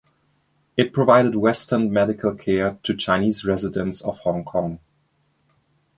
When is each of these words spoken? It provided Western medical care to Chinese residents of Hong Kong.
It 0.77 0.93
provided 0.93 1.35
Western 1.35 1.93
medical 1.93 2.33
care 2.33 2.79
to 2.81 2.97
Chinese 2.97 3.45
residents 3.45 4.01
of 4.01 4.17
Hong 4.21 4.43
Kong. 4.43 4.79